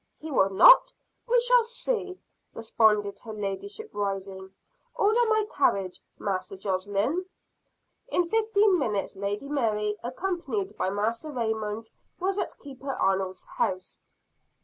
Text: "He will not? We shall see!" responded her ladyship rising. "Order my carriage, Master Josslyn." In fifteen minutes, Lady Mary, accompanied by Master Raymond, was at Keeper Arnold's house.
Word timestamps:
"He 0.15 0.31
will 0.31 0.49
not? 0.49 0.91
We 1.27 1.39
shall 1.41 1.61
see!" 1.61 2.19
responded 2.55 3.19
her 3.19 3.33
ladyship 3.33 3.91
rising. 3.93 4.49
"Order 4.95 5.19
my 5.29 5.45
carriage, 5.55 6.01
Master 6.17 6.57
Josslyn." 6.57 7.23
In 8.07 8.27
fifteen 8.27 8.79
minutes, 8.79 9.15
Lady 9.15 9.47
Mary, 9.47 9.95
accompanied 10.03 10.75
by 10.75 10.89
Master 10.89 11.31
Raymond, 11.31 11.87
was 12.19 12.39
at 12.39 12.57
Keeper 12.57 12.93
Arnold's 12.93 13.45
house. 13.45 13.99